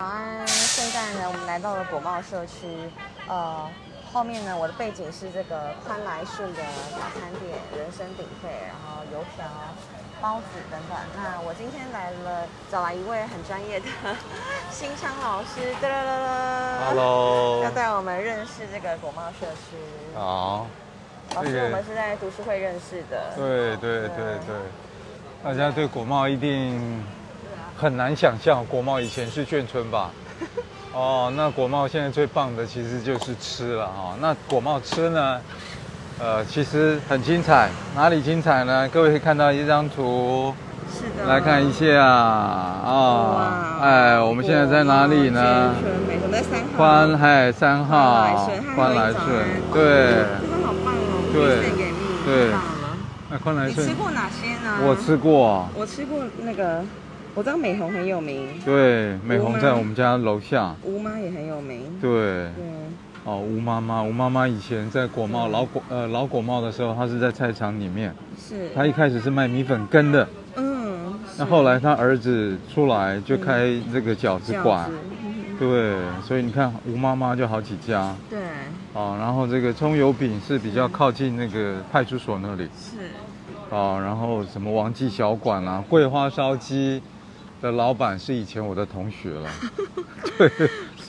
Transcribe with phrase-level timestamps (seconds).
[0.00, 2.88] 早安，现在呢，我们来到了国贸社区，
[3.28, 3.68] 呃，
[4.10, 9.44] 后面呢，我的背景是这个宽来顺的早餐店，人声鼎沸，然后油条、
[10.18, 10.96] 包子等等。
[11.14, 13.86] 那我今天来了，找来一位很专业的
[14.70, 19.76] 新昌老师，哒啦啦啦 Hello 要带我们认识这个国贸社区。
[20.14, 20.66] 好，
[21.34, 23.34] 老师，我们是在读书会认识的。
[23.36, 24.56] 对对对对，
[25.44, 27.04] 大家对国贸一定
[27.80, 30.10] 很难想象，国贸以前是眷村吧？
[30.92, 35.40] 哦，那国贸现在最棒的其实就是吃了哈、那国贸吃呢，
[36.18, 38.86] 呃，其实很精彩，哪里精彩呢？
[38.92, 40.54] 各位可以看到一张图，
[40.92, 41.26] 是的。
[41.26, 45.40] 来看一下啊、哎，我们现在在哪里呢？
[45.40, 46.76] 国贸眷村美我们在三号。
[46.76, 49.36] 宽海三号，宽宽来来顺顺，
[49.72, 49.82] 对
[50.42, 50.48] 这。
[50.48, 51.40] 个好棒哦，对
[52.26, 52.52] 对。
[53.30, 54.80] 那宽来顺你吃，过哪些呢？
[54.82, 55.68] 我吃过。
[55.74, 56.82] 我吃过那个，
[57.34, 60.74] 我知道美红很有名，对，美红在我们家楼下。
[60.82, 61.82] 吴妈也很有名。
[62.00, 62.50] 对，对，
[63.24, 68.12] 哦，吴妈妈，吴妈妈以前在国贸老国呃老国贸的时候，她是在菜场里面。
[68.36, 68.70] 是。
[68.74, 74.90] 她一开始是卖米粉羹的，嗯，那后来她儿子出来就开这个饺子馆
[75.58, 78.38] 对，所以你看吴妈妈就好几家对，
[78.92, 79.16] 哦。
[79.20, 83.10] 然后这个葱油饼是比较靠近那个派出所那里是。
[83.70, 84.00] 哦。
[84.02, 87.00] 然后什么王记小馆啊，桂花烧鸡
[87.60, 89.50] 的老板是以前我的同学了。
[90.38, 90.50] 对，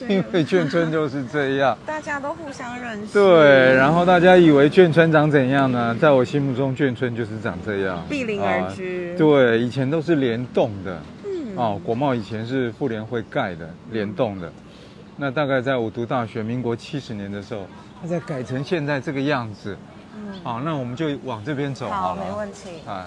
[0.08, 1.76] 因为眷村就是这样。
[1.86, 3.12] 大家都互相认识。
[3.14, 5.96] 对，然后大家以为眷村长怎样呢？
[6.00, 9.14] 在我心目中，眷村就是长这样，毗邻而居。
[9.14, 11.56] 啊对，以前都是联动的，嗯。
[11.56, 14.52] 哦，国贸以前是妇联会盖的，联动的。
[15.16, 17.66] 那大概在我读大学，民国七十年的时候，
[18.02, 19.76] 它才改成现在这个样子。
[20.16, 20.34] 嗯。
[20.42, 22.24] 好，那我们就往这边走好好，了。
[22.24, 22.70] 没问题。
[22.86, 23.04] 哎，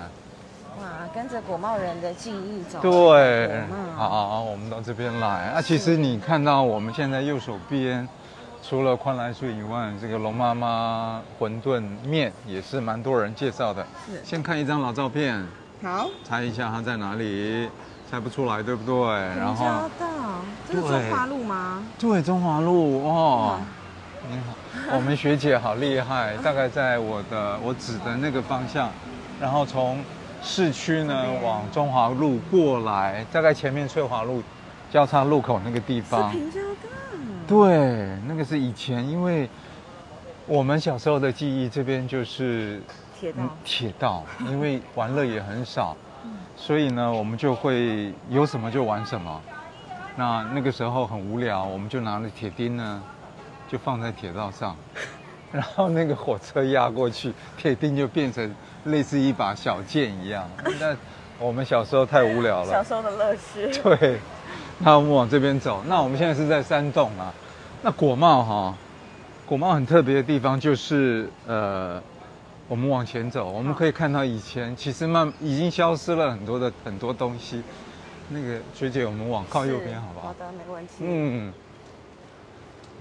[0.81, 2.79] 哇，跟着国贸人的记忆走。
[2.81, 3.61] 对
[3.95, 5.61] 好好好，我们到这边来啊。
[5.61, 8.07] 其实你看到我们现在右手边，
[8.61, 13.85] 除了宽来水以外，这个龙妈妈馄饨面也是蛮多人介绍的。
[14.05, 15.41] 是先看一张老照片，
[15.81, 16.09] 好。
[16.23, 17.69] 猜一下它在哪里，
[18.11, 19.15] 猜不出来对不对？
[19.37, 20.07] 然后平交道，
[20.67, 21.83] 这是中对华路吗？
[21.97, 23.59] 对中华路哦哇，
[24.29, 24.37] 你
[24.89, 28.89] 好，我们学姐好厉害，大概在我的我指的那个方向，
[29.39, 30.03] 然后从
[30.45, 34.43] 市区呢往中华路过来，大概前面翠华路
[34.91, 36.31] 交叉路口那个地是方。
[36.31, 36.89] 平交道。
[37.47, 39.49] 对，那个是以前，因为
[40.45, 42.79] 我们小时候的记忆，这边就是
[43.19, 43.49] 铁道嗯。
[43.63, 45.97] 铁道，因为玩乐也很少，
[46.55, 49.41] 所以呢，我们就会有什么就玩什么。
[50.15, 53.03] 那那个时候很无聊，我们就拿了铁钉呢，
[53.67, 54.75] 就放在铁道上，
[55.55, 60.45] 然后那个火车压过去，铁钉就变成类似一把小剑一样。
[60.81, 60.93] 那
[61.39, 63.71] 我们小时候太无聊了小，时候的乐趣。
[63.81, 64.19] 对，
[64.79, 65.81] 那我们往这边走。
[65.87, 67.33] 那我们现在是在山洞啊。
[67.81, 68.75] 那国贸哈，
[69.45, 72.01] 国贸很特别的地方就是呃，
[72.67, 77.63] 我们往前走，我们可以看到以前其实慢已经消失了很多的很多东西。
[78.27, 80.27] 那个学姐，我们往靠右边好不好？
[80.27, 80.95] 好的，没问题。
[80.99, 81.53] 嗯。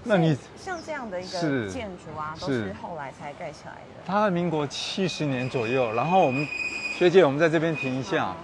[0.07, 4.03] 那你像这样的一个建筑啊，都是是后来才盖起来的。
[4.05, 6.47] 它在民国七十年左右，然后我们
[6.95, 8.35] 学姐，我们在这边停一下。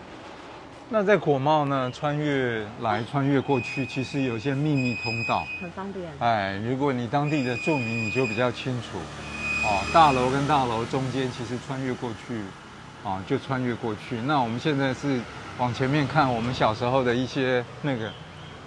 [0.90, 5.46] 那在国贸呢，穿越来穿越过去，其实有一些秘密通道。
[5.62, 6.12] 很方便。
[6.20, 8.98] 哎，如果你当地的住民，你就比较清楚。
[9.64, 12.42] 哦，大楼跟大楼中间其实穿越过去，
[13.06, 14.20] 啊，就穿越过去。
[14.22, 15.22] 那我们现在是
[15.60, 18.12] 往前面看我们小时候的一些那个，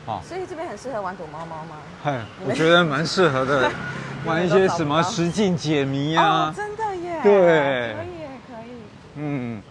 [0.06, 1.76] 啊，所以这边很适合玩躲猫猫吗？
[2.02, 3.70] 嗨，我觉得蛮适合的，
[4.26, 6.48] 玩一些什么实境解谜啊。
[6.48, 7.20] 哦，真的耶。
[7.22, 8.74] 对可以耶，可以。
[9.16, 9.62] 嗯，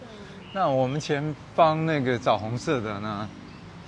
[0.52, 3.28] 那我们前方那个枣红色的呢，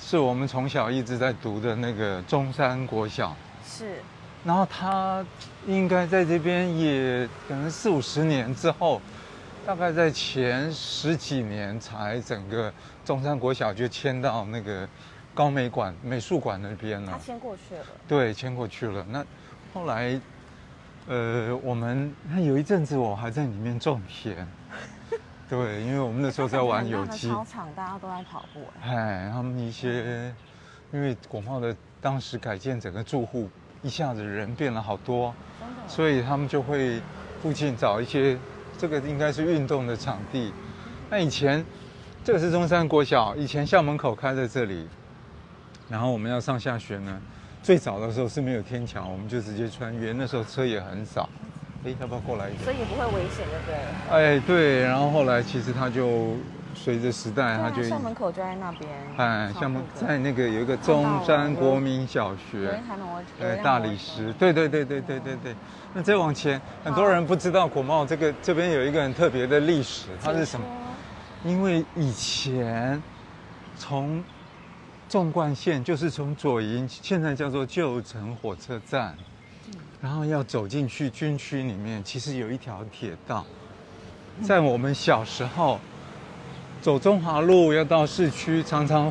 [0.01, 3.34] 是我们从小一直在读的那个中山国小。
[3.67, 3.97] 是。
[4.45, 5.27] 然后他
[5.67, 9.03] 应该在这边也可能四五十年之后，
[9.67, 12.73] 大概在前十几年才整个
[13.05, 14.89] 中山国小就迁到那个
[15.37, 17.13] 高美馆美术馆那边了。
[17.13, 17.85] 他迁过去了。
[18.09, 19.07] 对，迁过去了。
[19.10, 19.25] 那
[19.75, 20.19] 后来，
[21.07, 24.49] 呃，我们那有一阵子我还在里面种田。
[25.49, 27.28] 对，因为我们那时候在玩有机。
[27.28, 28.60] 操场大家都在跑步。
[28.83, 30.34] 哎，他们一些
[30.91, 33.49] 因为国贸的当时改建整个住户。
[33.83, 35.33] 一下子人变了好多，
[35.87, 37.01] 所以他们就会
[37.41, 38.37] 附近找一些，
[38.77, 40.53] 这个应该是运动的场地。
[41.09, 41.65] 那以前
[42.25, 44.89] 这个是中山国小，以前校门口开在这里，
[45.88, 47.21] 然后我们要上下学呢，
[47.62, 51.28] 最早的时候是没有天桥，我们就直接穿越，那时候车也很少。
[51.84, 52.65] 哎，要不要过来一点？
[52.65, 53.77] 所以也不会危险，对不对？
[54.10, 56.34] 哎，对，然后后来其实他就
[56.74, 58.91] 随着时代，它就校门口就在那边。
[59.16, 62.80] 哎，校门在那个有一个中山国民小学，
[63.41, 65.54] 哎，大理石，对对对对对对对。
[65.94, 70.66] 那再往前，很多人不知道国贸这个这边有一个很特别的历史，它是什么？
[71.44, 73.00] 因为以前
[73.77, 74.22] 从
[75.09, 79.15] 纵贯线，就是从左营，现在叫做旧城火车站，
[80.01, 83.45] 然后要走进去军区里面，其实有一条铁道。
[84.43, 85.81] 在我们小时候，
[86.83, 89.11] 走中华路要到市区，常常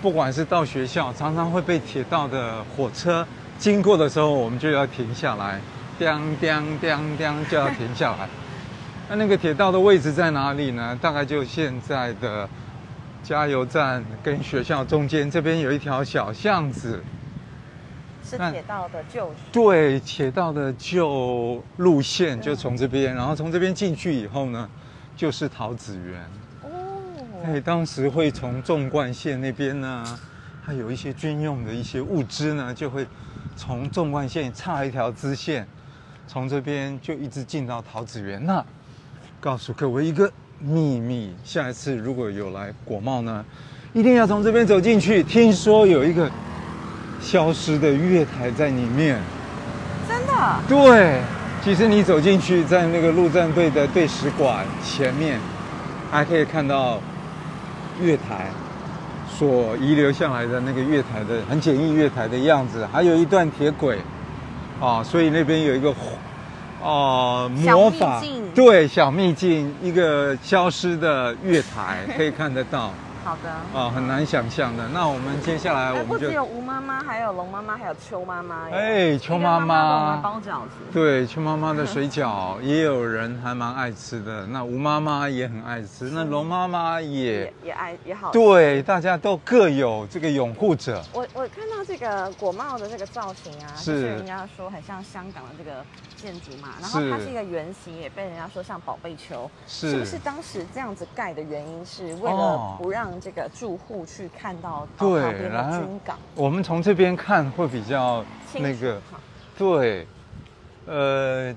[0.00, 3.26] 不管是到学校，常常会被铁道的火车
[3.58, 5.60] 经过的时候，我们就要停下来，
[5.98, 8.28] 叮叮叮叮就要停下来。
[9.08, 10.96] 那那个铁道的位置在哪里呢？
[11.02, 12.48] 大概就现在的
[13.24, 17.02] 加油站跟学校中间，这边有一条小巷子，
[18.22, 19.32] 是铁道的旧。
[19.50, 24.68] 对，铁道的旧路线就从这边，然后从这边进去以后呢，
[25.16, 26.20] 就是桃子园。
[26.62, 26.68] 哦。
[27.46, 30.20] 哎，当时会从纵贯线那边呢，
[30.62, 33.06] 还有一些军用的一些物资呢，就会
[33.56, 35.66] 从纵贯线插一条支线，
[36.28, 38.62] 从这边就一直进到桃子园那。
[39.40, 43.44] 告诉各位一个秘密，下一次如果有来国贸呢，
[43.92, 45.22] 一定要从这边走进去。
[45.22, 46.30] 听说有一个
[47.20, 49.18] 消失的月台在里面，
[50.08, 50.60] 真的？
[50.68, 51.20] 对，
[51.62, 55.38] 其实你走进去，在那个陆战队的队史馆前面，
[56.10, 57.00] 还可以看到
[58.00, 58.46] 月台
[59.28, 63.98] 所遗留下来的那个月台的很简易月台的样子，还有一段铁轨
[64.80, 65.94] 啊，所以那边有一个。
[66.84, 68.22] 哦，魔法
[68.54, 72.92] 对小秘境，一个消失的月台 可以看得到。
[73.24, 74.86] 好的哦，很难想象的。
[74.88, 78.68] 那我们接下来，我们不只有吴妈妈，还有龙妈妈，还有邱妈妈。
[78.70, 80.76] 哎，邱妈妈包饺子。
[80.92, 84.46] 对，邱妈妈的水饺也有人还蛮爱吃的。
[84.46, 88.30] 那吴妈妈也很爱吃，那龙妈妈也也爱也好。
[88.30, 91.02] 对，大家都各有这个拥护者。
[91.14, 95.82] 我我看到这个果帽的这个造型啊，是人家说很像香港的这个
[96.14, 99.50] 建筑嘛，然后它是一个圆形，也被人家说像宝贝球。
[99.66, 106.18] 是，是不是当时这样子盖的原因是为了不让这个住户去看到对，然后军港。
[106.34, 108.24] 我们从这边看会比较
[108.54, 109.00] 那个，
[109.56, 110.06] 对，
[110.86, 111.54] 呃，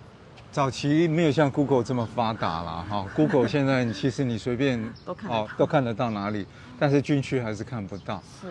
[0.51, 3.06] 早期没有像 Google 这么发达了哈。
[3.15, 6.45] Google 现在其实你随便都看哦都看得到哪里，
[6.80, 8.21] 但是军区还是看不到。
[8.42, 8.48] 是。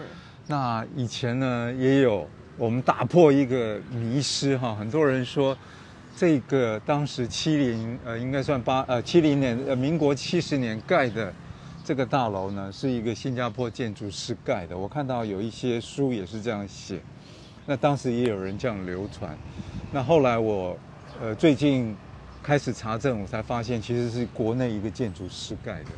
[0.47, 4.75] 那以前呢也有，我们打破一个迷失哈。
[4.75, 5.57] 很多人说
[6.17, 11.33] 这个当时七零呃应该算八呃七零年呃民国七十年盖的。
[11.87, 17.01] 这个大楼呢是一个新加坡建筑师盖的，我看到有一些书也是这样写，
[17.65, 19.39] 那当时也有人这样流传，
[19.93, 20.77] 那后来我
[21.23, 21.97] 呃最近
[22.43, 25.91] 开始查证，我才发现其实是国内一个建筑师盖的，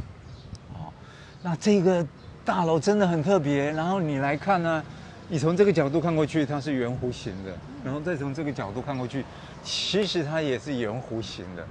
[0.75, 0.93] 哦，
[1.41, 2.07] 那这个
[2.45, 4.85] 大楼真的很特别，然后你来看呢，
[5.27, 9.25] 你从这个角度看过去它是圆弧形的，然后再从这个角度看过去，
[9.65, 11.67] 其实它也是圆弧形的，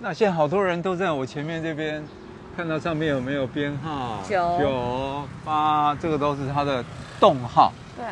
[0.00, 2.02] 那现在好多人都在我前面这边。
[2.56, 4.22] 看到上面有没有编号？
[4.26, 6.82] 九九八，这个都是它的
[7.20, 7.70] 栋号。
[7.94, 8.06] 对。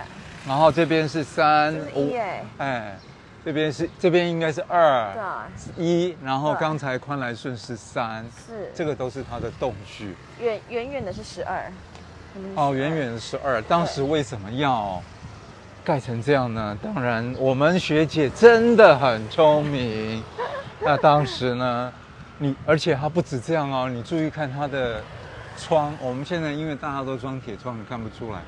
[0.46, 2.14] 然后这边是三五，
[2.58, 2.94] 哎，
[3.43, 5.14] 这边是这边应该是二，
[5.75, 6.14] 对，一。
[6.23, 10.14] 然后刚才宽来顺是三，是，这个都是它的栋距。
[10.38, 11.73] 远远远的是十二。
[12.55, 13.62] 哦，远远的十二。
[13.62, 15.02] 当时为什么要
[15.82, 16.76] 盖成这样呢？
[16.82, 20.22] 当然，我们学姐真的很聪明。
[20.81, 21.91] 那当时呢？
[22.38, 25.00] 你而且它不止这样哦，你注意看它的
[25.56, 25.94] 窗。
[26.00, 28.41] 我们现在因为大家都装铁窗，你看不出来。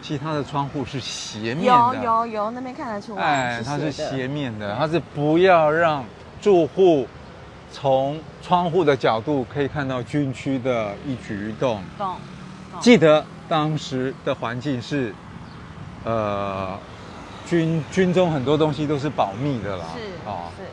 [0.00, 1.96] 其实它的窗户是斜面的。
[1.96, 3.22] 有有有，那边看得出来。
[3.22, 6.04] 哎，它是斜面的，它是不要让
[6.40, 7.06] 住户
[7.70, 11.82] 从窗户的角度可以看到军区的一举一动。
[11.98, 12.16] 动。
[12.80, 15.14] 记得当时的环境是，
[16.04, 16.78] 呃，
[17.46, 19.84] 军军中很多东西都是保密的啦。
[19.94, 20.64] 是哦，是。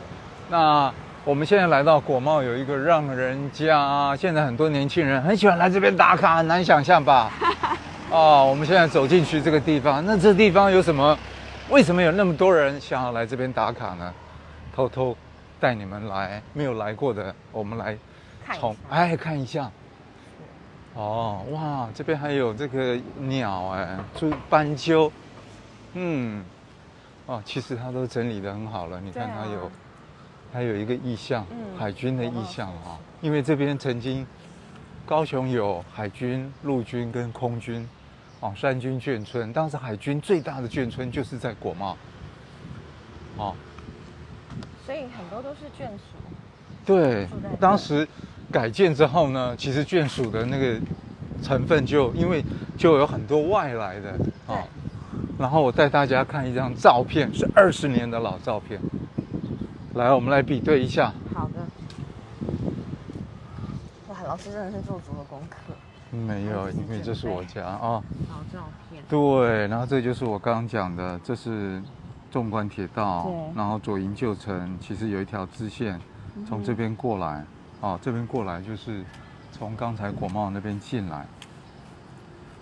[0.48, 0.92] 那。
[1.24, 7.30] 我们现在来到国贸，有一个让人家现在很多年轻人很喜欢来这边打卡，很难想象吧？
[8.10, 11.16] 哦， 我们现在走进去这个地方，那这地方有什么？
[11.70, 14.12] 为什么有那么多人想要来这边打卡呢？
[14.74, 15.16] 偷偷
[15.60, 17.96] 带你们来，没有来过的，我们来
[18.58, 19.70] 从哎看一下。
[20.94, 25.12] 哦，哇，这边还有这个鸟哎，就斑鸠。
[25.94, 26.44] 嗯，
[27.26, 29.70] 哦，其实它都整理的很好了，你看它有。
[30.52, 31.46] 还有一个意象，
[31.78, 34.26] 海军的意象哈，因为这边曾经
[35.06, 37.88] 高雄有海军、陆军跟空军，
[38.40, 39.50] 哦，三军眷村。
[39.52, 41.96] 当时海军最大的眷村就是在国贸，
[43.38, 43.54] 哦，
[44.84, 46.02] 所以很多都是眷属。
[46.84, 47.26] 对，
[47.58, 48.06] 当时
[48.50, 50.78] 改建之后呢，其实眷属的那个
[51.42, 52.44] 成分就因为
[52.76, 54.64] 就有很多外来的对啊。
[55.38, 58.78] 然后我带大家看一张照片，是二十年的老照片。
[59.94, 61.12] 来，我们来比对一下。
[61.34, 61.60] 好的。
[64.08, 65.74] 哇，老师真的是做足了功课。
[66.10, 68.02] 没有，因为这是我家啊。
[68.30, 69.02] 老照片。
[69.08, 71.82] 对，然后这就是我刚刚讲的，这是
[72.30, 76.00] 纵贯铁道对，然后左营旧城其实有一条支线
[76.48, 77.44] 从这边过来，
[77.80, 79.04] 哦，这边过来就是
[79.52, 81.26] 从刚才国贸那边进来。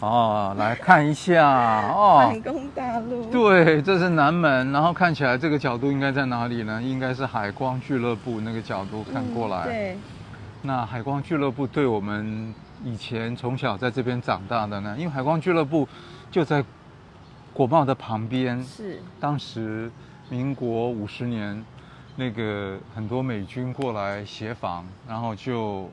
[0.00, 1.46] 哦，来看一下
[1.88, 3.30] 哦，反攻大陆。
[3.30, 6.82] 对，这是南门，然后看起来这个角度应该在哪里呢？
[6.82, 9.64] 应该是海光俱乐部那个角度看过来。
[9.64, 9.98] 嗯对。
[10.62, 12.54] 那海光俱乐部对我们
[12.84, 15.88] 以前从小在这边长大的呢，因为海光俱乐部
[16.30, 16.64] 就在
[17.52, 18.62] 国贸的旁边。
[18.62, 19.00] 是。
[19.18, 19.90] 当时
[20.28, 21.64] 民国五十年，
[22.16, 25.90] 那个很多美军过来协防，然后就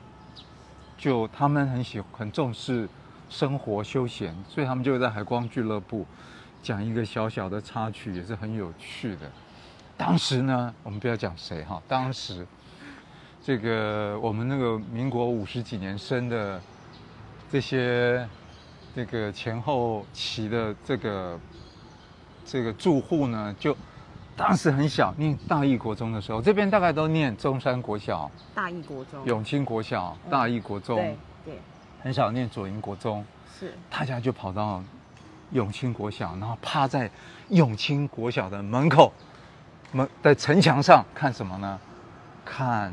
[0.98, 2.88] 就他们很喜很重视
[3.30, 6.06] 生活休闲，所以他们就在海光俱乐部
[6.62, 9.32] 讲一个小小的插曲，也是很有趣的。
[9.96, 12.46] 当时呢，我们不要讲谁哈，当时。
[13.44, 16.60] 这个我们那个民国五十几年生的
[17.50, 18.28] 这些
[18.94, 21.40] 这个前后期的这个
[22.46, 23.74] 这个住户呢，就
[24.36, 31.60] 当时很小，念大义国中的时候，这边大概都念中山国小、大义国中、永清国小、大义国中，对对，
[32.02, 33.26] 很少念左营国中，
[33.60, 34.84] 是大家就跑到
[35.52, 37.10] 永清国小，然后趴在
[37.50, 39.12] 永清国小的门口
[39.92, 41.80] 门在城墙上看什么呢？
[42.44, 42.92] 看。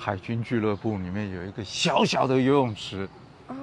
[0.00, 3.08] 海军俱乐部里面有一个小小的游泳池，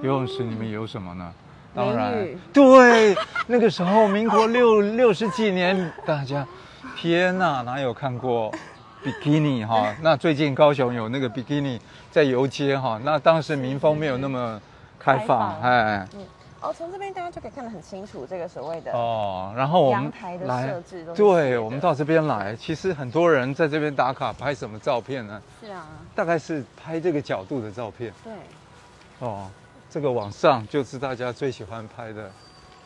[0.02, 1.34] 游泳池里面有什么呢？
[1.74, 3.16] 当然，对，
[3.48, 6.46] 那个时候民国六六十几年，大家，
[6.98, 8.54] 天哪，哪有看过
[9.06, 9.96] 比基尼哈？
[10.02, 11.80] 那最近高雄有那个比基尼
[12.12, 14.60] 在游街哈，那当时民风没有那么
[15.00, 16.06] 开放，哎。
[16.62, 20.12] 哦，从这边大家就可以看得很清楚这个所谓的哦，然后我们
[20.46, 20.74] 来，
[21.16, 25.40] 对，我们到这边来，其实很多人在这边打卡拍什么照片呢？
[25.62, 25.86] 是啊，
[26.16, 28.12] 大概是拍这个角度的照片。
[28.24, 28.34] 对，
[29.20, 29.48] 哦，
[29.92, 32.32] 这个往上就是大家最喜欢拍的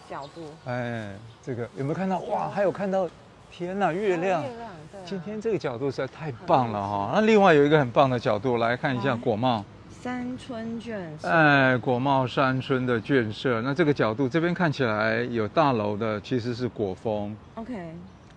[0.09, 0.43] 角度。
[0.65, 2.19] 哎，这个有没有看到？
[2.19, 3.07] 哇，还有看到，
[3.51, 4.41] 天呐，月亮！
[4.43, 5.01] 月亮，对。
[5.05, 7.11] 今天这个角度实在太棒了哈。
[7.13, 9.63] 那另外有一个很棒的角度，来看一下国贸。
[10.01, 17.35] 山村眷舍，哎，国贸山村的眷舍，那这个角度这边看起来有大楼的，其实是果峰。
[17.55, 17.73] OK，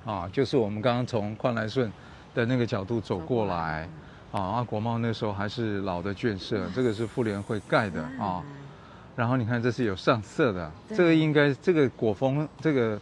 [0.04, 1.92] 啊，就是我们刚刚从宽来顺
[2.34, 3.88] 的那个角度走过来，
[4.32, 8.42] 啊，国贸那时候还是老的眷舍，这个是妇联会盖的啊。
[9.14, 12.98] 然后你看这是有上色的，这个应该这个果峰，这个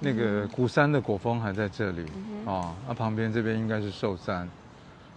[0.00, 2.04] 那个鼓山的果峰还在这里
[2.46, 4.48] 啊，那旁边这边应该是寿山。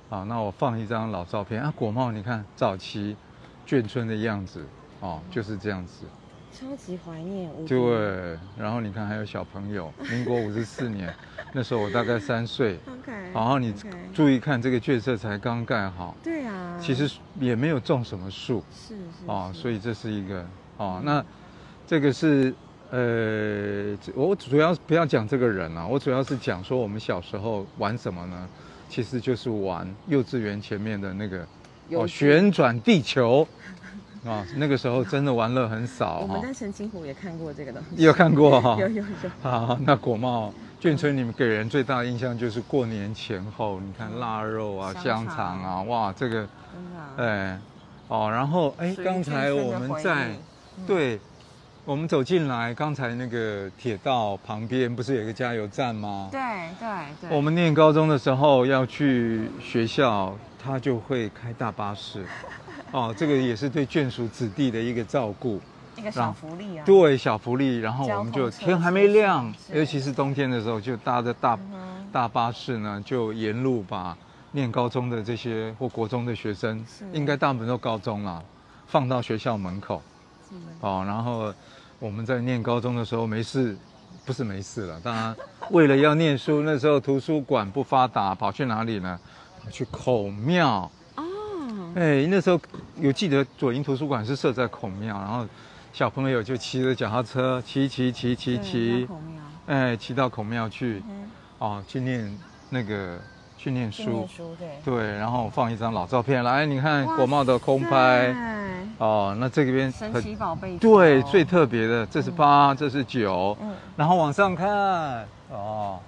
[0.10, 3.16] 啊，那我放一张老照片啊，果茂，你看早期
[3.66, 4.62] 眷村的样子，
[5.00, 6.04] 哦，就是这样子，
[6.52, 7.50] 超级怀念。
[7.66, 11.14] 对，然后你看还有小朋友，民国五十四年，
[11.56, 12.78] 那时候我大概三岁。
[12.86, 13.10] OK。
[13.34, 13.74] 然后你
[14.14, 16.14] 注意看，这个眷舍才刚盖好。
[16.22, 16.78] 对啊。
[16.78, 17.10] 其实
[17.40, 18.62] 也没有种什么树。
[18.70, 19.26] 是是。
[19.28, 20.46] 哦，所以这是一个
[20.76, 21.24] 哦，那
[21.88, 22.54] 这个是
[22.92, 28.48] 呃，我主要不要讲这个人啊，我主要是讲说我们小时候玩什么呢？
[28.90, 31.48] 其实就是玩幼稚园前面的那个
[31.92, 33.48] 哦，旋转地球
[34.26, 36.20] 啊，那个时候真的玩乐很少。
[36.20, 39.04] 我们在澄清湖也看过这个东西，有看过哈，有有有。
[39.42, 46.46] 好，那国贸眷村你们给人最大的印象就是过年前后，你看腊肉啊、香肠啊，哇，这个，
[47.16, 47.58] 哎，
[48.10, 50.36] 哦，然后哎，刚才我们在
[50.86, 51.18] 对。
[51.92, 56.30] 我们走进来，刚才那个铁道旁边不是有一个加油站吗？
[56.32, 56.40] 对
[56.80, 56.88] 对
[57.20, 57.36] 对。
[57.36, 62.26] 我们念高中的时候要去学校，他就会开大巴士。
[62.94, 65.60] 哦，这个也是对眷属子弟的一个照顾，
[65.98, 66.86] 一个小福利啊。
[66.86, 67.80] 对，小福利。
[67.80, 71.60] 然后我们就天还没亮，尤其是冬天的时候，就搭着大
[72.10, 74.18] 大巴士呢，就沿路把
[74.54, 78.42] 念高中的这些或国中的学生，应该大部分都高中了，
[78.88, 80.02] 放到学校门口。
[80.82, 81.54] 哦，然后
[82.02, 83.78] 我们在念高中的时候没事，
[84.26, 85.00] 不是没事了。
[85.02, 85.36] 当然，
[85.70, 89.20] 为了要念书，那时候图书馆不发达，跑去哪里呢？
[89.70, 90.92] 去孔庙。
[91.16, 91.24] 哦。
[91.94, 92.60] 哎，那时候
[93.00, 95.46] 有记得左营图书馆是设在孔庙，然后
[95.94, 99.08] 小朋友就骑着脚踏车，骑骑骑骑骑，
[99.68, 101.04] 哎，骑到孔庙去，
[101.60, 102.36] 哦，去念
[102.72, 103.20] 那个
[103.60, 104.28] 去念书。
[104.58, 104.68] 对。
[104.84, 108.51] 对，然后放一张老照片来，你看国贸的空拍。
[109.02, 116.00] 哦，那这边神奇宝贝对最特别的，这是八，这是九，嗯，然后往上看哦，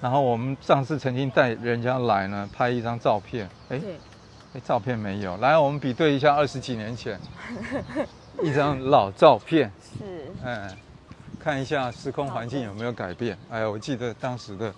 [0.00, 3.80] 然后我们上次曾经带人家来呢，拍一张照片，哎，
[4.54, 5.36] 哎，照片没有。
[5.38, 7.18] 来，我们比对一下二十几年前
[8.40, 9.68] 一张老照片。
[9.98, 10.32] 是。
[10.44, 10.70] 嗯，
[11.40, 13.36] 看一下时空环境有没有改变。
[13.50, 14.72] 哎呀，我记得当时的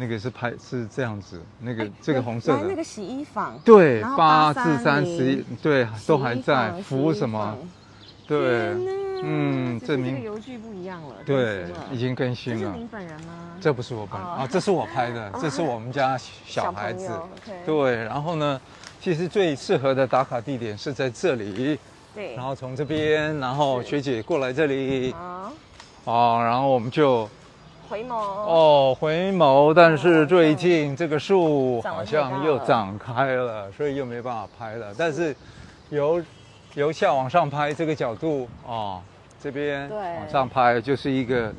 [0.00, 3.58] 那个是拍是这样子，那个这个红色的那个洗衣房。
[3.64, 6.70] 对，八至三十一，对，都还在。
[6.82, 7.58] 服什么？
[8.26, 8.74] 对。
[9.20, 11.16] 嗯，证明这个邮局不一样了。
[11.26, 12.60] 对，已经更新了。
[12.60, 13.56] 这是您本人吗？
[13.60, 17.10] 这不是我本人啊，这是我拍的，这是我们家小孩子。
[17.66, 18.60] 对，然后呢，
[19.00, 21.76] 其实最适合的打卡地点是在这里。
[22.14, 22.36] 对。
[22.36, 25.10] 然后从这边，然后学姐过来这里。
[25.10, 25.52] 啊。
[26.04, 27.28] 哦，然后我们就
[27.88, 28.14] 回眸。
[28.14, 34.92] 哦，回眸，但是最近这个树好像又长开了，所以又没办法拍了。
[34.96, 35.34] 但是
[35.90, 36.22] 由
[36.74, 39.00] 由下往上拍这个角度哦，
[39.40, 41.52] 这边往上拍就是一个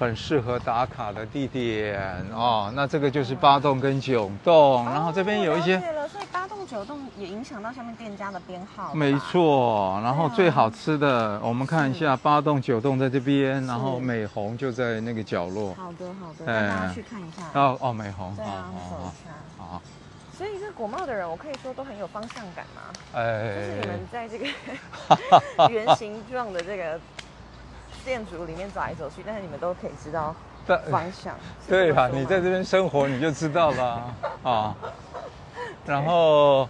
[0.00, 2.00] 很适合打卡的地点
[2.32, 2.72] 哦。
[2.74, 5.78] 那这个就是八栋跟九栋，然后这边有一些。
[6.10, 8.94] 所以八栋九栋也影响到下面店家的编号。
[8.94, 15.74] 没错，然后最好吃的，我们看一下八栋九栋在这边，然后美红就在那个角落。
[15.74, 17.42] 好的好的，大家去看一下。
[17.52, 18.34] 哦哦，美红。
[18.34, 19.30] 对啊，走一下。
[19.58, 19.82] 好。
[20.36, 22.80] 所以这个国贸的人，我可以说都很有方向感嘛。
[23.12, 24.46] 哎，就是你们在这个
[25.70, 26.98] 圆形状的这个
[28.04, 30.34] 建筑里面走来走去，但是你们都可以知道
[30.90, 31.34] 方向。
[31.68, 34.74] 对啊，你在这边生活你就知道了 啊。
[35.86, 36.68] 然后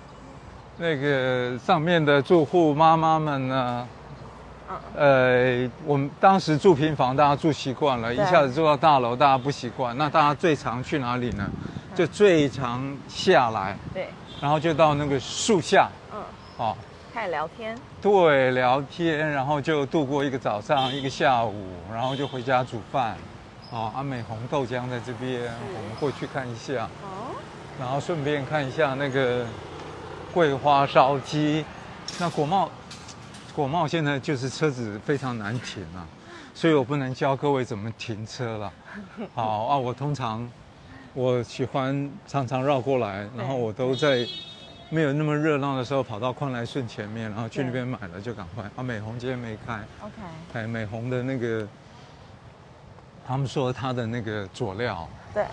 [0.77, 3.89] 那个上面的住户妈妈们呢？
[4.95, 9.97] 呃，我们当时住平房，大家住习惯了，一下子住到大楼，大家不习惯。
[9.99, 11.51] 那大家最常去哪里呢？
[11.93, 14.09] 就最常下来，对，
[14.41, 16.23] 然后就到那个树下，嗯，
[16.57, 16.77] 哦，
[17.13, 23.17] 开始聊天，对，聊天，然后就度过一个早上，一个下午，然后就回家煮饭，
[23.71, 27.35] 哦，阿美红豆浆在这边，我们过去看一下，哦，
[27.81, 29.45] 然后顺便看一下那个
[30.33, 31.65] 桂花烧鸡，
[32.21, 32.71] 那果贸，
[33.55, 36.07] 果贸现在就是车子非常难停啊，
[36.55, 38.73] 所以我不能教各位怎么停车了，
[39.35, 40.49] 好啊，我通常。
[41.13, 44.25] 我喜欢常常绕过来，然后我都在
[44.93, 48.65] 没有那么热闹的时候跑到宽来顺前面，然后去那边买了就赶快。
[48.75, 49.75] 啊，美红今天没开。
[50.03, 50.13] OK。
[50.53, 51.67] 哎，美红的那个，
[53.25, 55.45] 他们说他的那个佐料，对，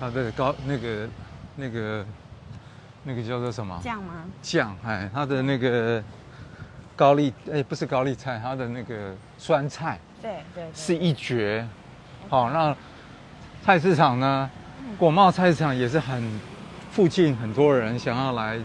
[0.00, 1.08] 他的高那个
[1.56, 2.06] 那个
[3.04, 4.24] 那个叫做什么酱吗？
[4.40, 6.02] 酱，哎，他的那个
[6.96, 11.68] 高丽哎不是高丽菜，他的那个酸菜，对对，是一绝。
[12.30, 12.74] 好，那
[13.62, 14.50] 菜市场呢？
[14.98, 16.40] 国贸菜市场也是很，
[16.90, 18.58] 附近很多人想要来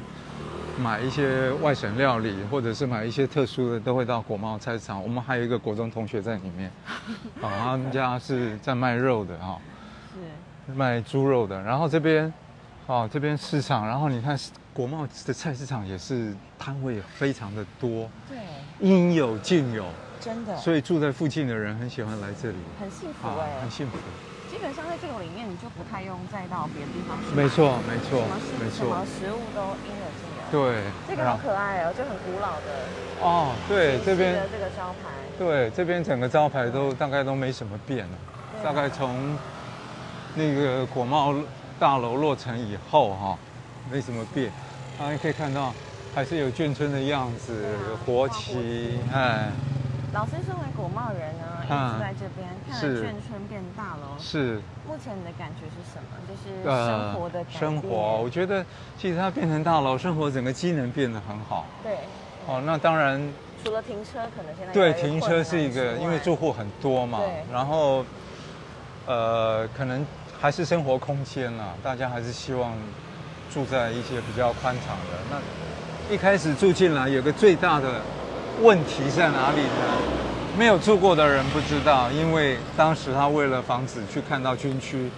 [0.79, 5.01] 买一些外省料理，或者是买一些特殊的，都会到国贸菜市场。
[5.01, 6.71] 我们还有一个国中同学在里面，
[7.39, 9.59] 啊，他们家是在卖肉的哈，
[10.65, 11.61] 是卖猪肉的。
[11.61, 12.33] 然后这边，
[12.87, 14.37] 哦，这边市场，然后你看
[14.73, 18.39] 国贸的菜市场也是摊位非常的多，对，
[18.79, 19.85] 应有尽有，
[20.19, 20.57] 真的。
[20.57, 23.97] 所以住在附近的人很喜欢来这里，很幸福哎，很幸福。
[24.55, 27.35] 基本上在这个里面，你就不太用再到别的地方去。
[27.35, 28.23] 没错，没错，
[28.57, 28.77] 没错。
[28.77, 30.49] 什么食物都应有尽有。
[30.49, 30.81] 对。
[31.09, 32.71] 这个好可爱哦，就很古老的。
[33.19, 35.11] 哦，对，这边的这个招牌。
[35.37, 38.17] 对，这边整个招牌都大概都没什么变了。
[38.63, 39.37] 大概从
[40.35, 41.35] 那个国贸
[41.77, 43.37] 大楼落成以后，哈，
[43.91, 44.49] 没什么变。
[44.97, 45.73] 啊，你可以看到，
[46.15, 49.49] 还是有眷村的样子，有国旗，哎。
[50.13, 54.17] 老师身为国贸人呢，一直在这边看眷村变大楼。
[54.19, 54.61] 是。
[54.87, 56.17] 目前你的感觉是什么？
[56.27, 58.65] 就是生活的生活，我觉得
[58.97, 61.65] 其实它变成大楼，生活整个机能变得很好。
[61.83, 61.97] 对。
[62.47, 63.21] 哦，那当然。
[63.63, 67.19] 除了停车，可能现在对停车是一个，因为住户很多嘛。
[67.19, 67.43] 对。
[67.51, 68.05] 然后，
[69.07, 70.05] 呃，可能
[70.39, 72.73] 还是生活空间啊，大家还是希望
[73.51, 75.17] 住在一些比较宽敞的。
[75.31, 78.01] 那一开始住进来，有个最大的。
[78.61, 80.34] 问题在哪里呢？
[80.57, 85.09] 没有住过的人不知道，因为当时他为了防止去看到军区，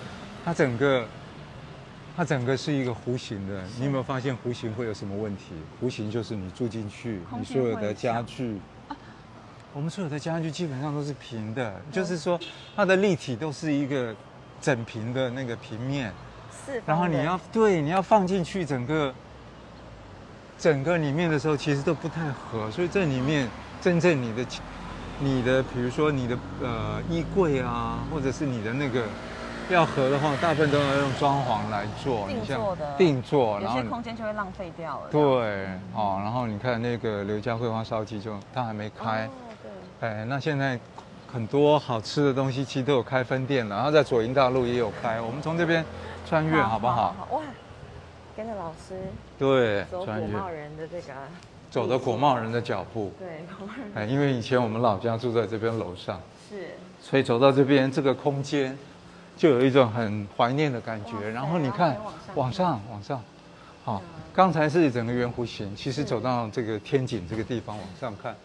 [0.43, 1.05] 它整个，
[2.15, 3.61] 它整个是一个弧形的。
[3.77, 5.53] 你有没有发现弧形会有什么问题？
[5.81, 8.59] 弧形就是你住进去，你所有的家具，
[9.73, 12.39] 我们所有的家具基本上都是平的，就是说
[12.75, 14.15] 它的立体都是一个
[14.59, 16.11] 整平的那个平面。
[16.65, 16.81] 是。
[16.83, 19.13] 然后你要对你要放进去整个。
[20.59, 23.47] 整个里面的时候其实都不太合，所以这里面
[23.79, 24.43] 真正你的、
[25.19, 29.03] 你的，比如说你的呃衣柜啊，或者是你的那个
[29.69, 35.09] 要合的话，大部分都要用装潢来做，定做的定做，然后有些空间就会浪费掉了。
[35.09, 35.19] 对，
[35.95, 39.27] 哦，然后你看那个刘家桂花烧鸡就它还没开，
[39.99, 40.79] 对，哎，那现在
[41.31, 45.83] 很多好吃的东西其实都有开分店了，然后在左营大路也有开，我们从这边
[46.27, 47.15] 穿越好不好？
[47.31, 47.41] 哇，
[48.35, 48.95] 跟着老师
[49.39, 51.13] 对，走穿越果贸人的这个，
[51.69, 53.11] 走的国贸人的脚步。
[53.19, 53.91] 对，果贸人。
[53.95, 56.75] 哎，因为以前我们老家住在这边楼上，是。
[57.01, 58.77] 所以走到这边这个空间，
[59.35, 61.29] 就有一种很怀念的感哇觉。
[61.29, 62.71] 然后你看往往上。
[62.71, 63.23] 上往上，
[63.83, 68.35] 好嗯，刚才是整个圆弧形，其实走到这个天井这个地方往上看，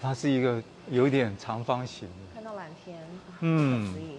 [0.00, 2.34] 它是一个有一点长方形的。
[2.34, 2.98] 看到蓝天，
[3.40, 3.86] 嗯。
[3.86, 4.18] 不可思议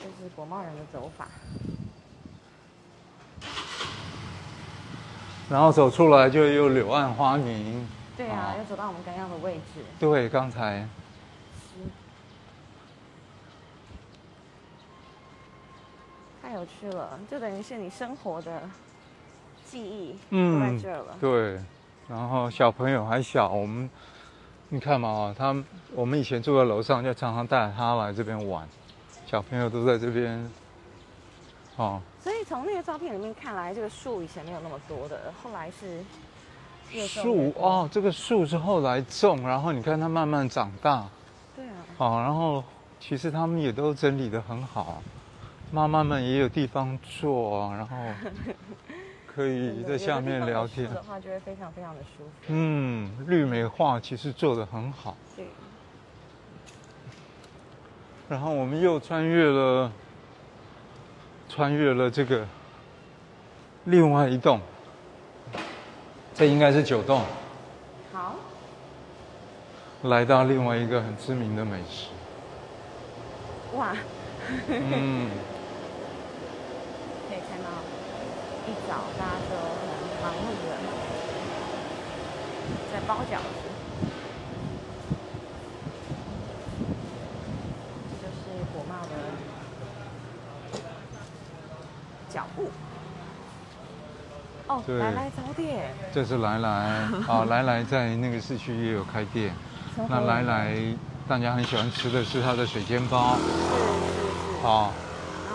[0.00, 1.28] 这是国贸人的走法，
[5.50, 7.86] 然后走出来就又柳暗花明。
[8.16, 10.86] 对啊哦，又走到我们刚刚的位置，对，刚才
[16.40, 18.62] 太有趣了，就等于是你生活的
[19.64, 21.16] 记忆都在这儿了。
[21.20, 21.60] 对，
[22.08, 23.90] 然后小朋友还小，我们
[24.68, 25.54] 你看嘛，他
[25.92, 28.64] 我们以前住在楼上，就常常带他来这边玩，
[29.26, 30.48] 小朋友都在这边。
[31.76, 36.04] 哦，所以从那个照片里面看来，这个树以前没有那么多的，后来是
[37.08, 41.08] 树哦，这个树是后来种，然后你看它慢慢长大，
[41.56, 42.62] 对啊，哦，然后
[43.00, 45.02] 其实他们也都整理的很好，
[45.72, 47.96] 妈妈们也有地方坐，然后
[49.26, 50.88] 可以在下面聊天。
[50.94, 52.30] 的话，就会非常非常的舒服。
[52.46, 55.16] 嗯，绿美化其实做的很好。
[55.34, 55.44] 对，
[58.28, 59.90] 然后我们又穿越了，
[61.48, 62.46] 穿越了这个
[63.84, 64.60] 另外一栋，
[66.34, 67.22] 这应该是九栋，
[68.12, 68.34] 好，
[70.02, 72.08] 来到另外一个很知名的美食。
[73.76, 73.94] 哇，
[74.68, 75.30] 嗯，
[77.28, 77.68] 可以看到
[78.66, 79.88] 一早大家都很
[80.22, 80.72] 忙碌的
[82.92, 83.42] 在包饺子。
[88.08, 89.12] 这就是国贸的
[92.30, 92.70] 脚步。
[94.66, 95.90] 哦，对来来早点。
[96.12, 96.68] 这是来来
[97.28, 99.52] 啊，来来在那个市区也有开店。
[100.08, 100.76] 那来来，
[101.28, 104.66] 大家很喜欢吃的是它的水煎包是是是。
[104.66, 104.90] 啊。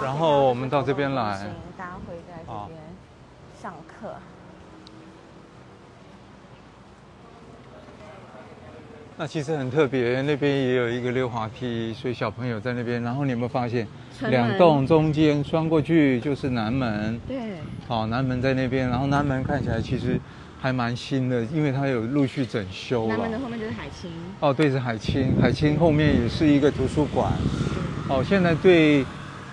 [0.02, 2.80] 然后我们到这边来，大家会在这啊边
[3.62, 4.16] 上课。
[9.22, 13.04] 那其实很特别，那边也有一个溜滑梯，所以小朋友在那边。
[13.04, 13.86] 然后你有没有发现，
[14.30, 17.38] 两栋中间穿过去就是南门，对，
[17.86, 18.88] 好，南门在那边。
[18.88, 20.18] 然后南门看起来其实
[20.62, 23.40] 还蛮新的，因为它有陆续整修南门的。
[23.40, 24.10] 后面就是海清。
[24.40, 27.34] 哦，对，是海清，海清后面也是一个图书馆。
[28.08, 29.06] 哦，现在对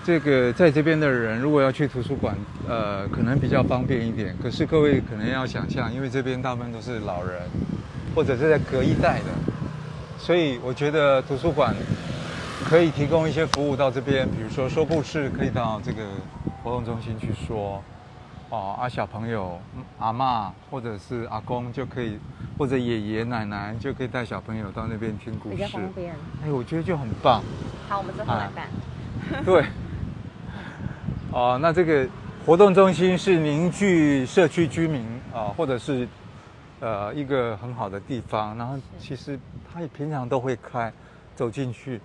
[0.05, 2.33] 这个在这边的人，如果要去图书馆，
[2.69, 4.33] 呃，可能比较方便一点。
[4.41, 7.41] 可是各位可能要想象，因为这边大部分都是老人，
[8.15, 9.53] 或者是在隔一代的，
[10.17, 11.75] 所以我觉得图书馆
[12.65, 16.03] 可以提供一些服务到这边，比如说说故事，可以到这个
[16.63, 17.81] 活动中心去说。
[18.49, 22.17] 哦，啊，小朋友、嗯阿嬷或者是阿公就可以，
[22.57, 25.63] 或者爷爷奶奶就可以带小朋友到那边听故比事。
[25.63, 26.15] 较方便。
[26.41, 27.43] 哎，我觉得就很棒。
[27.89, 29.43] 好，我们之后来啊办。
[29.43, 29.65] 对。
[31.33, 32.07] 哦， 那这个
[32.45, 36.07] 活动中心是凝聚社区居民啊、或者是
[36.79, 38.57] 呃一个很好的地方。
[38.57, 39.39] 然后其实
[39.71, 40.91] 它也平常都会开，
[41.35, 42.01] 走进去。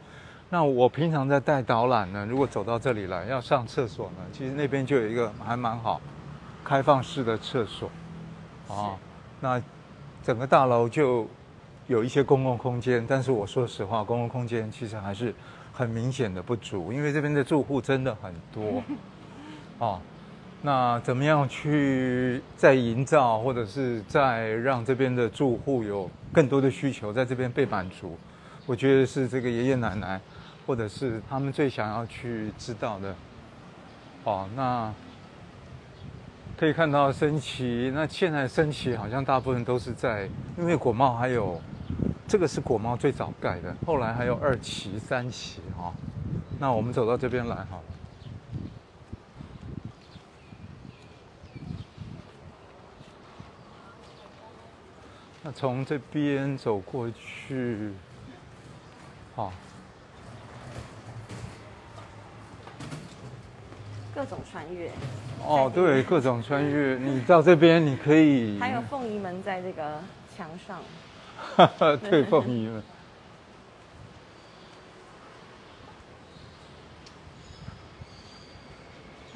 [0.50, 6.00] 那我平常在带导览呢，如果走到这里来要上厕所呢，其实那边就有一个还蛮好，
[6.62, 7.90] 开放式的厕所。
[8.68, 8.96] 啊，
[9.40, 9.62] 那
[10.22, 11.26] 整个大楼就
[11.86, 15.34] 有一些公共空间，但是我说实话，公共空间其实还是
[15.72, 18.82] 很明显的不足，因为这边的住户真的很多。
[19.78, 19.98] 哦，
[20.64, 28.16] 那怎么样去再营造，或者是再让这边的住户有更多的需求在这边被满足？
[28.64, 30.20] 我觉得是这个爷爷奶奶，
[30.64, 33.14] 或者是他们最想要去知道的。
[34.22, 34.94] 哦，那
[36.56, 41.60] 可以看到升旗，那现在升旗好像大部分都是在，因为果贸还有
[42.28, 45.92] 这个是果贸最早盖的，后来还有二期、三期哈、哦。
[46.60, 47.91] 那我们走到这边来好了。
[55.44, 57.92] 那从这边走过去，
[59.34, 59.52] 好，
[64.14, 64.88] 各种穿越，
[65.44, 70.00] 哦，对，各种穿越，你到这边你可以， 还有凤仪门在这个
[70.36, 70.78] 墙上。
[71.56, 72.82] 哈哈对凤仪门。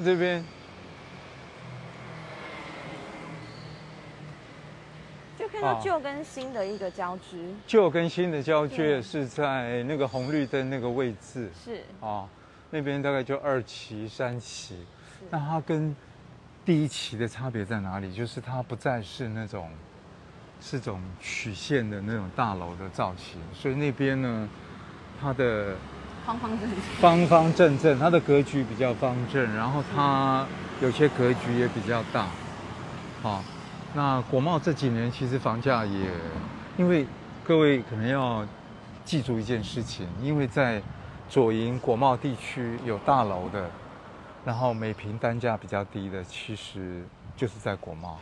[0.05, 0.45] 这边
[5.75, 11.51] 旧跟新的一个交织，旧跟新的交接是在那个红绿灯那个位置。
[11.65, 11.83] 是。
[12.01, 12.29] 啊、
[12.71, 14.77] 那边大概就二期、三期。
[15.19, 15.27] 是。
[15.31, 15.95] 那它跟
[16.65, 18.13] 第一期的差别在哪里？
[18.13, 19.69] 就是它不再是那种
[20.61, 24.49] 是种曲线的那种大楼的造型，所以那边呢，
[25.21, 25.77] 它的
[26.25, 30.47] 方方正正，方方正正，它的格局比较方正，然后它
[30.81, 32.27] 有些格局也比较大。
[33.23, 33.45] 好，
[33.95, 36.11] 那国贸这几年其实房价也，
[36.77, 37.07] 因为
[37.45, 38.47] 各位可能要
[39.05, 40.83] 记住一件事情，因为在
[41.29, 43.71] 左营国贸地区有大楼的，
[44.45, 47.03] 然后每平单价比较低的，其实
[47.37, 48.19] 就是在国贸。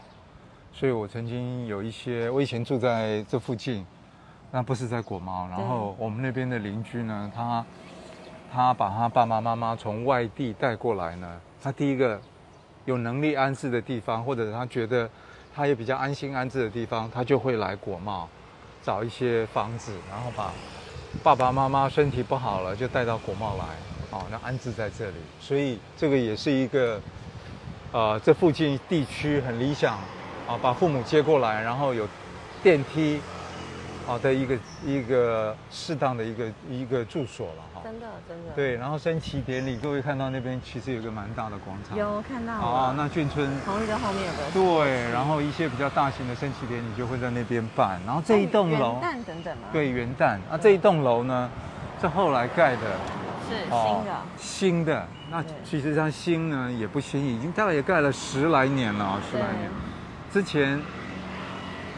[0.72, 3.84] 所以我曾经有一些，我以前住在这附近，
[4.50, 7.64] 那不是在国贸，然后我们那边的邻居呢，他
[8.52, 12.20] 他把他爸爸妈妈从外地带过来呢，他第一个
[12.84, 15.08] 有能力安置的地方，或者他觉得
[15.54, 18.28] 他也比较安心安置的地方，他就会来国贸
[18.82, 20.52] 找一些房子，然后把
[21.22, 23.64] 爸爸妈妈身体不好了就带到国贸来，
[24.10, 27.00] 哦，那安置在这里，所以这个也是一个，
[27.92, 29.94] 呃，这附近地区很理想，
[30.48, 32.08] 啊，把父母接过来，然后有
[32.62, 33.20] 电梯，
[34.06, 37.80] 啊的一个一个适当的一个一个住所了哈。
[37.82, 38.52] 真的真的。
[38.54, 41.96] 对，然后升旗典礼，各位看到那边其实有个蛮大的广场。
[41.96, 42.52] 有看到。
[42.52, 43.50] 啊，那眷村。
[43.64, 44.50] 同一个后面有个。
[44.84, 49.00] 对，然后一些比较大型的升旗典礼就会在那边办，然后这一栋楼。
[49.00, 49.68] 元旦等等吗？
[49.72, 50.38] 对，元旦。
[50.50, 51.50] 啊，这一栋楼呢，
[52.00, 52.82] 是后来盖的。
[53.48, 54.22] 是新的。
[54.36, 59.70] 新的，那其实它新呢也不新，已经大概也盖了十来年了，十来年。
[60.30, 60.80] 之前。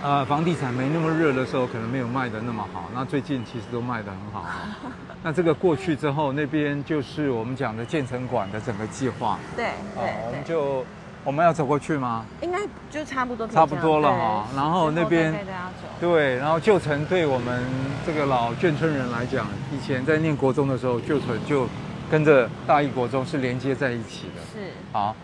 [0.03, 2.85] 呃，房地产没那么热的时候，可能没有卖的那么好。
[2.95, 4.47] 那最近其实都卖的很好。
[5.23, 9.39] 那这个过去之后，那边就是我们讲的建成馆的整个计划。
[9.57, 10.13] 对对。
[10.27, 10.85] 我们就
[11.25, 12.25] 我们要走过去吗？
[12.43, 12.59] 应该
[12.91, 13.49] 就差不多。
[13.49, 14.47] 差不多了哈。
[14.55, 15.35] 然后那边
[15.99, 17.65] 对，然后旧城对我们
[18.07, 21.67] 这个老眷村人来讲，以前在念国中的时候，旧城就
[22.11, 24.43] 跟着大义国中是连接在一起的。
[24.53, 24.71] 是。
[24.93, 25.17] 好，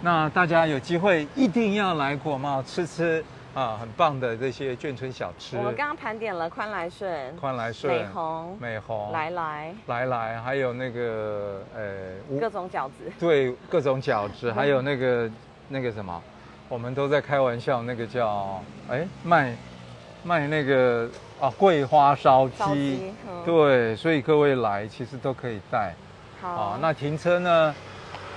[0.00, 3.22] 那大家有机会一定要来国贸吃吃。
[3.52, 5.56] 啊，很棒的这些眷村小吃。
[5.56, 13.10] 我们刚刚盘点了宽来顺、宽来顺、美红、美红、来来、来来，还有那个呃，各种饺子。
[13.18, 15.30] 对，各种饺子， 还有那个
[15.68, 16.22] 那个什么，
[16.68, 19.56] 我们都在开玩笑，那个叫哎卖
[20.22, 21.10] 卖那个
[21.40, 23.12] 啊桂花烧鸡。
[23.44, 25.92] 对，所以各位来其实都可以带。
[26.40, 27.74] 好，那停车呢？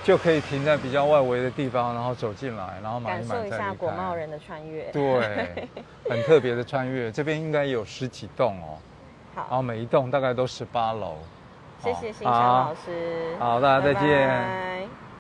[0.04, 4.84] 就可以停在比较外围的地方，然后走进来，然后买一买感受一下国贸人的穿越。
[4.92, 5.70] 对，
[6.10, 7.12] 很特别的穿越。
[7.12, 8.78] 这边应该有十几栋哦。
[9.34, 9.48] 好。
[9.50, 11.16] 然后每一栋大概都十八楼。
[11.80, 13.36] 谢谢新昌老师。
[13.40, 15.03] 好，大家再见。